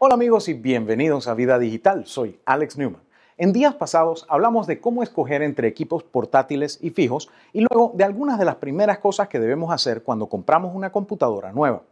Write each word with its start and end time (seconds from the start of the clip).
Hola 0.00 0.14
amigos 0.14 0.48
y 0.48 0.54
bienvenidos 0.54 1.26
a 1.26 1.34
Vida 1.34 1.58
Digital. 1.58 2.06
Soy 2.06 2.38
Alex 2.44 2.78
Newman. 2.78 3.02
En 3.36 3.52
días 3.52 3.74
pasados 3.74 4.26
hablamos 4.28 4.68
de 4.68 4.80
cómo 4.80 5.02
escoger 5.02 5.42
entre 5.42 5.66
equipos 5.66 6.04
portátiles 6.04 6.78
y 6.80 6.90
fijos 6.90 7.28
y 7.52 7.62
luego 7.62 7.90
de 7.96 8.04
algunas 8.04 8.38
de 8.38 8.44
las 8.44 8.54
primeras 8.54 9.00
cosas 9.00 9.26
que 9.26 9.40
debemos 9.40 9.72
hacer 9.72 10.04
cuando 10.04 10.28
compramos 10.28 10.72
una 10.72 10.92
computadora 10.92 11.50
nueva. 11.50 11.82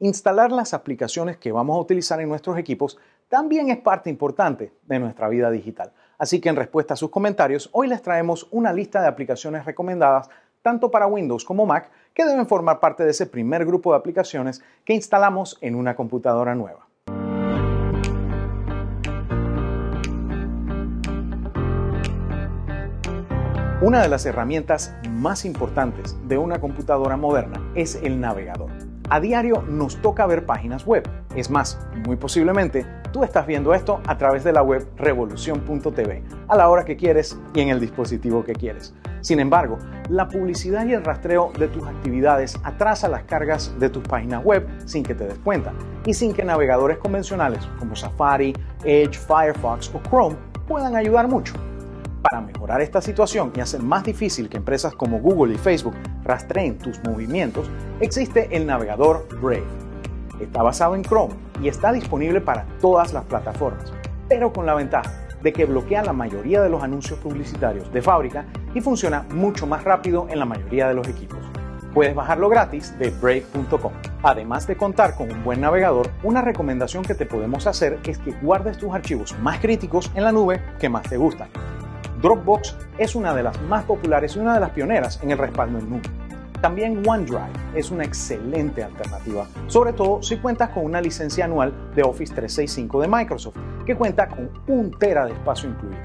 Instalar 0.00 0.50
las 0.50 0.74
aplicaciones 0.74 1.36
que 1.36 1.52
vamos 1.52 1.76
a 1.76 1.80
utilizar 1.80 2.20
en 2.20 2.30
nuestros 2.30 2.58
equipos 2.58 2.98
también 3.28 3.70
es 3.70 3.78
parte 3.78 4.10
importante 4.10 4.72
de 4.88 4.98
nuestra 4.98 5.28
vida 5.28 5.48
digital. 5.48 5.92
Así 6.18 6.40
que 6.40 6.48
en 6.48 6.56
respuesta 6.56 6.94
a 6.94 6.96
sus 6.96 7.10
comentarios, 7.10 7.70
hoy 7.70 7.86
les 7.86 8.02
traemos 8.02 8.48
una 8.50 8.72
lista 8.72 9.00
de 9.00 9.06
aplicaciones 9.06 9.64
recomendadas 9.64 10.28
tanto 10.62 10.90
para 10.90 11.06
Windows 11.06 11.44
como 11.44 11.64
Mac 11.64 11.92
que 12.12 12.24
deben 12.24 12.48
formar 12.48 12.80
parte 12.80 13.04
de 13.04 13.12
ese 13.12 13.26
primer 13.26 13.64
grupo 13.64 13.92
de 13.92 13.98
aplicaciones 13.98 14.64
que 14.84 14.94
instalamos 14.94 15.58
en 15.60 15.76
una 15.76 15.94
computadora 15.94 16.56
nueva. 16.56 16.88
Una 23.82 24.00
de 24.00 24.08
las 24.08 24.24
herramientas 24.26 24.94
más 25.10 25.44
importantes 25.44 26.16
de 26.28 26.38
una 26.38 26.60
computadora 26.60 27.16
moderna 27.16 27.60
es 27.74 27.96
el 27.96 28.20
navegador. 28.20 28.70
A 29.10 29.18
diario 29.18 29.62
nos 29.62 30.00
toca 30.00 30.24
ver 30.24 30.46
páginas 30.46 30.86
web. 30.86 31.02
Es 31.34 31.50
más, 31.50 31.80
muy 32.06 32.14
posiblemente 32.14 32.86
tú 33.12 33.24
estás 33.24 33.44
viendo 33.44 33.74
esto 33.74 34.00
a 34.06 34.16
través 34.16 34.44
de 34.44 34.52
la 34.52 34.62
web 34.62 34.86
revolución.tv, 34.96 36.22
a 36.46 36.56
la 36.56 36.68
hora 36.68 36.84
que 36.84 36.96
quieres 36.96 37.36
y 37.54 37.60
en 37.60 37.70
el 37.70 37.80
dispositivo 37.80 38.44
que 38.44 38.52
quieres. 38.52 38.94
Sin 39.20 39.40
embargo, 39.40 39.78
la 40.08 40.28
publicidad 40.28 40.86
y 40.86 40.92
el 40.92 41.04
rastreo 41.04 41.50
de 41.58 41.66
tus 41.66 41.84
actividades 41.84 42.56
atrasa 42.62 43.08
las 43.08 43.24
cargas 43.24 43.74
de 43.80 43.90
tus 43.90 44.06
páginas 44.06 44.44
web 44.44 44.64
sin 44.84 45.02
que 45.02 45.16
te 45.16 45.26
des 45.26 45.38
cuenta 45.40 45.72
y 46.06 46.14
sin 46.14 46.34
que 46.34 46.44
navegadores 46.44 46.98
convencionales 46.98 47.66
como 47.80 47.96
Safari, 47.96 48.54
Edge, 48.84 49.18
Firefox 49.18 49.92
o 49.92 50.00
Chrome 50.08 50.36
puedan 50.68 50.94
ayudar 50.94 51.26
mucho. 51.26 51.54
Para 52.22 52.40
mejorar 52.40 52.80
esta 52.80 53.00
situación 53.00 53.52
y 53.56 53.60
hacer 53.60 53.82
más 53.82 54.04
difícil 54.04 54.48
que 54.48 54.56
empresas 54.56 54.94
como 54.94 55.18
Google 55.18 55.54
y 55.54 55.58
Facebook 55.58 55.94
rastreen 56.24 56.78
tus 56.78 57.02
movimientos, 57.02 57.68
existe 58.00 58.48
el 58.56 58.66
navegador 58.66 59.26
Brave. 59.40 59.64
Está 60.40 60.62
basado 60.62 60.94
en 60.94 61.02
Chrome 61.02 61.34
y 61.60 61.68
está 61.68 61.92
disponible 61.92 62.40
para 62.40 62.64
todas 62.80 63.12
las 63.12 63.24
plataformas, 63.24 63.92
pero 64.28 64.52
con 64.52 64.66
la 64.66 64.74
ventaja 64.74 65.10
de 65.42 65.52
que 65.52 65.64
bloquea 65.64 66.04
la 66.04 66.12
mayoría 66.12 66.62
de 66.62 66.68
los 66.70 66.82
anuncios 66.82 67.18
publicitarios 67.18 67.92
de 67.92 68.02
fábrica 68.02 68.46
y 68.74 68.80
funciona 68.80 69.26
mucho 69.34 69.66
más 69.66 69.82
rápido 69.82 70.26
en 70.30 70.38
la 70.38 70.44
mayoría 70.44 70.88
de 70.88 70.94
los 70.94 71.08
equipos. 71.08 71.40
Puedes 71.92 72.14
bajarlo 72.14 72.48
gratis 72.48 72.96
de 72.98 73.10
brave.com. 73.10 73.92
Además 74.22 74.66
de 74.66 74.76
contar 74.76 75.14
con 75.14 75.30
un 75.30 75.44
buen 75.44 75.60
navegador, 75.60 76.08
una 76.22 76.40
recomendación 76.40 77.04
que 77.04 77.14
te 77.14 77.26
podemos 77.26 77.66
hacer 77.66 77.98
es 78.04 78.18
que 78.18 78.32
guardes 78.40 78.78
tus 78.78 78.94
archivos 78.94 79.36
más 79.40 79.58
críticos 79.58 80.10
en 80.14 80.24
la 80.24 80.32
nube 80.32 80.62
que 80.78 80.88
más 80.88 81.02
te 81.02 81.18
gustan. 81.18 81.48
Dropbox 82.22 82.76
es 82.98 83.16
una 83.16 83.34
de 83.34 83.42
las 83.42 83.60
más 83.62 83.82
populares 83.82 84.36
y 84.36 84.38
una 84.38 84.54
de 84.54 84.60
las 84.60 84.70
pioneras 84.70 85.18
en 85.24 85.32
el 85.32 85.38
respaldo 85.38 85.80
en 85.80 85.90
nube. 85.90 86.02
También 86.60 87.02
OneDrive 87.04 87.50
es 87.74 87.90
una 87.90 88.04
excelente 88.04 88.84
alternativa, 88.84 89.48
sobre 89.66 89.92
todo 89.92 90.22
si 90.22 90.36
cuentas 90.36 90.68
con 90.68 90.84
una 90.84 91.00
licencia 91.00 91.46
anual 91.46 91.72
de 91.96 92.04
Office 92.04 92.32
365 92.32 93.00
de 93.00 93.08
Microsoft, 93.08 93.56
que 93.84 93.96
cuenta 93.96 94.28
con 94.28 94.50
un 94.68 94.96
tera 94.96 95.26
de 95.26 95.32
espacio 95.32 95.68
incluido. 95.68 96.00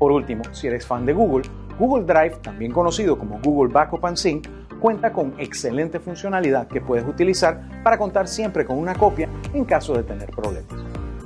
Por 0.00 0.10
último, 0.10 0.42
si 0.50 0.66
eres 0.66 0.84
fan 0.84 1.06
de 1.06 1.12
Google, 1.12 1.48
Google 1.78 2.12
Drive, 2.12 2.38
también 2.42 2.72
conocido 2.72 3.16
como 3.16 3.38
Google 3.38 3.72
Backup 3.72 4.04
and 4.04 4.16
Sync, 4.16 4.48
cuenta 4.80 5.12
con 5.12 5.32
excelente 5.38 6.00
funcionalidad 6.00 6.66
que 6.66 6.80
puedes 6.80 7.06
utilizar 7.06 7.84
para 7.84 7.98
contar 7.98 8.26
siempre 8.26 8.64
con 8.64 8.78
una 8.78 8.96
copia 8.96 9.28
en 9.54 9.64
caso 9.64 9.94
de 9.94 10.02
tener 10.02 10.28
problemas. 10.30 10.74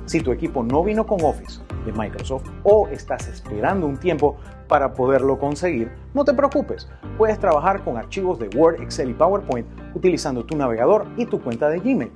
Si 0.05 0.21
tu 0.21 0.31
equipo 0.31 0.61
no 0.63 0.83
vino 0.83 1.07
con 1.07 1.23
Office 1.23 1.59
Microsoft 1.91 2.49
o 2.63 2.87
estás 2.87 3.27
esperando 3.27 3.87
un 3.87 3.97
tiempo 3.97 4.37
para 4.67 4.93
poderlo 4.93 5.39
conseguir, 5.39 5.91
no 6.13 6.25
te 6.25 6.33
preocupes. 6.33 6.89
Puedes 7.17 7.39
trabajar 7.39 7.83
con 7.83 7.97
archivos 7.97 8.39
de 8.39 8.49
Word, 8.55 8.81
Excel 8.81 9.09
y 9.09 9.13
PowerPoint 9.13 9.67
utilizando 9.95 10.45
tu 10.45 10.57
navegador 10.57 11.07
y 11.17 11.25
tu 11.25 11.41
cuenta 11.41 11.69
de 11.69 11.79
Gmail. 11.79 12.11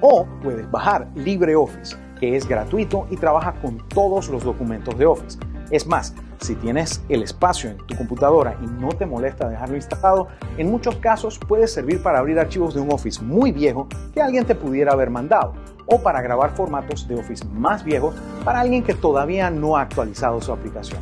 O 0.00 0.26
puedes 0.42 0.70
bajar 0.70 1.08
LibreOffice, 1.14 1.96
que 2.20 2.36
es 2.36 2.46
gratuito 2.46 3.06
y 3.10 3.16
trabaja 3.16 3.54
con 3.60 3.78
todos 3.88 4.28
los 4.28 4.44
documentos 4.44 4.96
de 4.98 5.06
Office. 5.06 5.38
Es 5.70 5.86
más, 5.86 6.14
si 6.40 6.54
tienes 6.54 7.02
el 7.08 7.22
espacio 7.22 7.70
en 7.70 7.78
tu 7.78 7.96
computadora 7.96 8.56
y 8.62 8.66
no 8.66 8.88
te 8.88 9.04
molesta 9.04 9.48
dejarlo 9.48 9.74
instalado, 9.74 10.28
en 10.58 10.70
muchos 10.70 10.96
casos 10.96 11.38
puede 11.38 11.66
servir 11.66 12.02
para 12.02 12.20
abrir 12.20 12.38
archivos 12.38 12.74
de 12.74 12.80
un 12.80 12.92
Office 12.92 13.22
muy 13.22 13.50
viejo 13.50 13.88
que 14.14 14.22
alguien 14.22 14.44
te 14.44 14.54
pudiera 14.54 14.92
haber 14.92 15.10
mandado 15.10 15.54
o 15.86 16.02
para 16.02 16.20
grabar 16.20 16.50
formatos 16.54 17.06
de 17.08 17.14
Office 17.14 17.44
más 17.52 17.84
viejos 17.84 18.14
para 18.44 18.60
alguien 18.60 18.82
que 18.82 18.94
todavía 18.94 19.50
no 19.50 19.76
ha 19.76 19.82
actualizado 19.82 20.40
su 20.40 20.52
aplicación. 20.52 21.00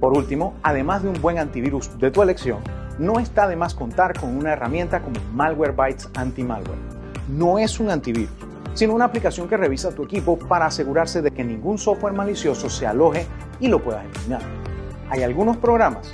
Por 0.00 0.16
último, 0.16 0.54
además 0.62 1.02
de 1.02 1.08
un 1.10 1.20
buen 1.20 1.38
antivirus 1.38 1.98
de 1.98 2.10
tu 2.10 2.22
elección, 2.22 2.58
no 2.98 3.18
está 3.18 3.48
de 3.48 3.56
más 3.56 3.74
contar 3.74 4.18
con 4.18 4.36
una 4.36 4.52
herramienta 4.52 5.00
como 5.00 5.20
Malwarebytes 5.34 6.08
Anti-Malware. 6.14 6.78
No 7.28 7.58
es 7.58 7.78
un 7.80 7.90
antivirus, 7.90 8.30
sino 8.74 8.94
una 8.94 9.06
aplicación 9.06 9.48
que 9.48 9.56
revisa 9.56 9.94
tu 9.94 10.04
equipo 10.04 10.38
para 10.38 10.66
asegurarse 10.66 11.22
de 11.22 11.30
que 11.30 11.44
ningún 11.44 11.78
software 11.78 12.14
malicioso 12.14 12.68
se 12.68 12.86
aloje 12.86 13.26
y 13.60 13.68
lo 13.68 13.78
puedas 13.78 14.04
eliminar. 14.04 14.42
Hay 15.10 15.22
algunos 15.22 15.56
programas 15.56 16.12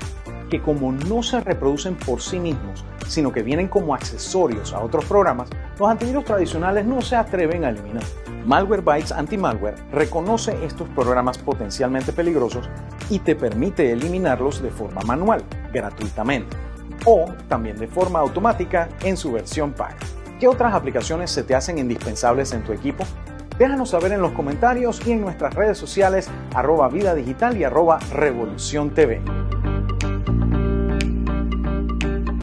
que 0.51 0.63
como 0.63 0.93
no 0.93 1.23
se 1.23 1.41
reproducen 1.41 1.95
por 1.97 2.21
sí 2.21 2.39
mismos, 2.39 2.85
sino 3.07 3.33
que 3.33 3.43
vienen 3.43 3.69
como 3.69 3.95
accesorios 3.95 4.73
a 4.73 4.81
otros 4.81 5.05
programas, 5.05 5.49
los 5.79 5.89
antivirus 5.89 6.25
tradicionales 6.25 6.87
no 6.87 7.01
se 7.03 7.17
atreven 7.17 7.65
a 7.65 7.71
eliminar. 7.71 8.05
Malwarebytes 8.47 9.13
Anti-Malware 9.13 9.77
reconoce 9.93 10.57
estos 10.65 10.89
programas 10.91 11.39
potencialmente 11.39 12.13
peligrosos 12.13 12.69
y 13.11 13.19
te 13.19 13.35
permite 13.35 13.91
eliminarlos 13.93 14.63
de 14.63 14.71
forma 14.71 15.03
manual, 15.03 15.43
gratuitamente, 15.73 16.57
o 17.05 17.27
también 17.49 17.77
de 17.77 17.89
forma 17.89 18.21
automática 18.21 18.89
en 19.03 19.17
su 19.17 19.33
versión 19.33 19.73
paga. 19.73 19.97
¿Qué 20.39 20.47
otras 20.47 20.75
aplicaciones 20.75 21.31
se 21.31 21.43
te 21.43 21.55
hacen 21.55 21.79
indispensables 21.79 22.53
en 22.53 22.63
tu 22.63 22.73
equipo? 22.73 23.05
Déjanos 23.59 23.91
saber 23.91 24.13
en 24.13 24.21
los 24.21 24.33
comentarios 24.33 25.01
y 25.07 25.13
en 25.13 25.23
nuestras 25.23 25.55
redes 25.55 25.79
sociales 25.79 26.29
arroba 26.55 26.89
vida 26.89 27.15
digital 27.15 27.57
y 27.57 27.65
arroba 27.65 27.99
revolución 28.13 28.91
TV. 28.91 29.23